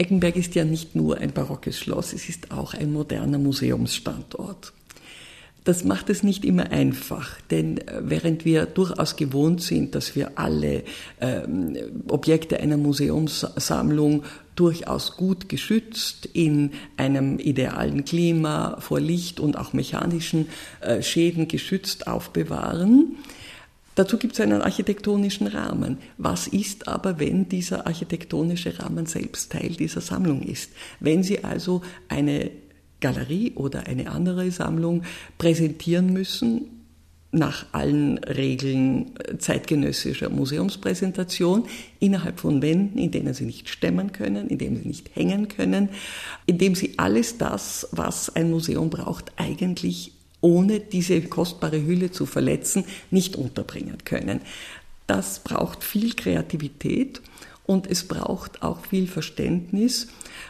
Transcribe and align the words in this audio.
Eckenberg 0.00 0.36
ist 0.36 0.54
ja 0.54 0.64
nicht 0.64 0.96
nur 0.96 1.18
ein 1.18 1.32
barockes 1.32 1.78
Schloss, 1.78 2.14
es 2.14 2.28
ist 2.30 2.52
auch 2.52 2.72
ein 2.72 2.90
moderner 2.90 3.38
Museumsstandort. 3.38 4.72
Das 5.64 5.84
macht 5.84 6.08
es 6.08 6.22
nicht 6.22 6.46
immer 6.46 6.70
einfach, 6.70 7.38
denn 7.50 7.76
äh, 7.76 8.00
während 8.00 8.46
wir 8.46 8.64
durchaus 8.64 9.16
gewohnt 9.16 9.62
sind, 9.62 9.94
dass 9.94 10.16
wir 10.16 10.38
alle 10.38 10.84
ähm, 11.20 11.76
Objekte 12.08 12.60
einer 12.60 12.78
Museumssammlung 12.78 14.22
durchaus 14.56 15.18
gut 15.18 15.50
geschützt 15.50 16.26
in 16.32 16.72
einem 16.96 17.38
idealen 17.38 18.06
Klima 18.06 18.78
vor 18.80 19.00
Licht 19.00 19.38
und 19.38 19.58
auch 19.58 19.74
mechanischen 19.74 20.48
äh, 20.80 21.02
Schäden 21.02 21.46
geschützt 21.46 22.06
aufbewahren, 22.06 23.16
Dazu 24.00 24.16
gibt 24.16 24.32
es 24.32 24.40
einen 24.40 24.62
architektonischen 24.62 25.46
Rahmen. 25.46 25.98
Was 26.16 26.46
ist 26.46 26.88
aber, 26.88 27.20
wenn 27.20 27.50
dieser 27.50 27.86
architektonische 27.86 28.78
Rahmen 28.78 29.04
selbst 29.04 29.52
Teil 29.52 29.72
dieser 29.78 30.00
Sammlung 30.00 30.40
ist? 30.40 30.70
Wenn 31.00 31.22
Sie 31.22 31.44
also 31.44 31.82
eine 32.08 32.50
Galerie 33.00 33.52
oder 33.56 33.86
eine 33.88 34.10
andere 34.10 34.50
Sammlung 34.52 35.02
präsentieren 35.36 36.14
müssen, 36.14 36.86
nach 37.30 37.66
allen 37.72 38.16
Regeln 38.24 39.12
zeitgenössischer 39.36 40.30
Museumspräsentation, 40.30 41.66
innerhalb 41.98 42.40
von 42.40 42.62
Wänden, 42.62 42.96
in 42.96 43.10
denen 43.10 43.34
sie 43.34 43.44
nicht 43.44 43.68
stemmen 43.68 44.12
können, 44.12 44.48
in 44.48 44.56
denen 44.56 44.80
sie 44.80 44.88
nicht 44.88 45.14
hängen 45.14 45.48
können, 45.48 45.90
in 46.46 46.56
dem 46.56 46.74
sie 46.74 46.94
alles 46.98 47.36
das, 47.36 47.86
was 47.92 48.34
ein 48.34 48.50
Museum 48.50 48.88
braucht, 48.88 49.32
eigentlich 49.36 50.12
ohne 50.40 50.80
diese 50.80 51.20
kostbare 51.22 51.84
Hülle 51.84 52.10
zu 52.10 52.26
verletzen, 52.26 52.84
nicht 53.10 53.36
unterbringen 53.36 53.98
können. 54.04 54.40
Das 55.06 55.40
braucht 55.40 55.82
viel 55.82 56.14
Kreativität 56.14 57.20
und 57.66 57.86
es 57.88 58.08
braucht 58.08 58.62
auch 58.64 58.84
viel 58.84 59.06
Verständnis 59.06 60.08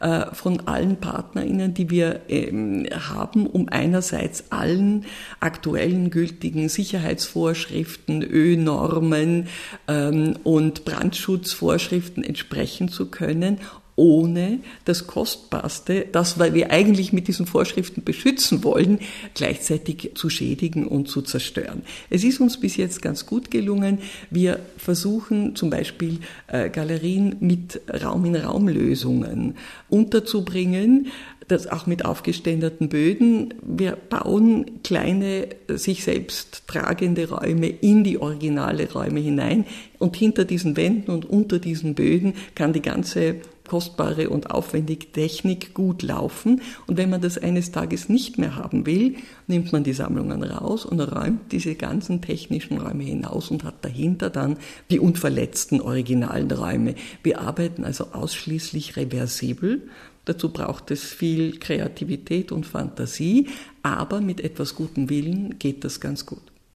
äh, 0.00 0.34
von 0.34 0.66
allen 0.66 0.96
PartnerInnen, 0.96 1.74
die 1.74 1.90
wir 1.90 2.22
ähm, 2.28 2.86
haben, 2.90 3.46
um 3.46 3.68
einerseits 3.68 4.44
allen 4.50 5.04
aktuellen 5.38 6.08
gültigen 6.08 6.70
Sicherheitsvorschriften, 6.70 8.22
Ö-Normen 8.22 9.48
ähm, 9.88 10.36
und 10.42 10.86
Brandschutzvorschriften 10.86 12.24
entsprechen 12.24 12.88
zu 12.88 13.10
können 13.10 13.58
ohne 14.02 14.58
das 14.84 15.06
Kostbarste, 15.06 16.06
das 16.10 16.36
wir 16.40 16.72
eigentlich 16.72 17.12
mit 17.12 17.28
diesen 17.28 17.46
Vorschriften 17.46 18.02
beschützen 18.02 18.64
wollen, 18.64 18.98
gleichzeitig 19.34 20.10
zu 20.16 20.28
schädigen 20.28 20.88
und 20.88 21.06
zu 21.06 21.22
zerstören. 21.22 21.82
Es 22.10 22.24
ist 22.24 22.40
uns 22.40 22.58
bis 22.58 22.76
jetzt 22.76 23.00
ganz 23.00 23.26
gut 23.26 23.52
gelungen. 23.52 23.98
Wir 24.28 24.58
versuchen 24.76 25.54
zum 25.54 25.70
Beispiel 25.70 26.18
äh, 26.48 26.68
Galerien 26.68 27.36
mit 27.38 27.80
Raum-in-Raum-Lösungen 28.02 29.54
unterzubringen, 29.88 31.06
das 31.46 31.66
auch 31.68 31.86
mit 31.86 32.04
aufgeständerten 32.04 32.88
Böden. 32.88 33.54
Wir 33.62 33.92
bauen 33.92 34.82
kleine, 34.82 35.48
sich 35.68 36.02
selbst 36.02 36.64
tragende 36.66 37.28
Räume 37.28 37.68
in 37.68 38.04
die 38.04 38.18
originale 38.18 38.90
Räume 38.90 39.20
hinein 39.20 39.66
und 39.98 40.16
hinter 40.16 40.44
diesen 40.44 40.76
Wänden 40.76 41.10
und 41.10 41.24
unter 41.24 41.58
diesen 41.58 41.94
Böden 41.94 42.34
kann 42.54 42.72
die 42.72 42.82
ganze 42.82 43.36
kostbare 43.72 44.28
und 44.28 44.50
aufwendige 44.50 45.12
Technik 45.12 45.72
gut 45.72 46.02
laufen. 46.02 46.60
Und 46.86 46.98
wenn 46.98 47.08
man 47.08 47.22
das 47.22 47.38
eines 47.38 47.72
Tages 47.72 48.10
nicht 48.10 48.36
mehr 48.36 48.56
haben 48.56 48.84
will, 48.84 49.16
nimmt 49.46 49.72
man 49.72 49.82
die 49.82 49.94
Sammlungen 49.94 50.42
raus 50.42 50.84
und 50.84 51.00
räumt 51.00 51.50
diese 51.52 51.74
ganzen 51.74 52.20
technischen 52.20 52.76
Räume 52.76 53.04
hinaus 53.04 53.50
und 53.50 53.64
hat 53.64 53.82
dahinter 53.82 54.28
dann 54.28 54.58
die 54.90 54.98
unverletzten 54.98 55.80
originalen 55.80 56.50
Räume. 56.50 56.96
Wir 57.22 57.40
arbeiten 57.40 57.84
also 57.84 58.08
ausschließlich 58.12 58.98
reversibel. 58.98 59.88
Dazu 60.26 60.50
braucht 60.50 60.90
es 60.90 61.04
viel 61.04 61.58
Kreativität 61.58 62.52
und 62.52 62.66
Fantasie, 62.66 63.48
aber 63.82 64.20
mit 64.20 64.42
etwas 64.42 64.74
gutem 64.74 65.08
Willen 65.08 65.58
geht 65.58 65.82
das 65.82 65.98
ganz 65.98 66.26
gut. 66.26 66.51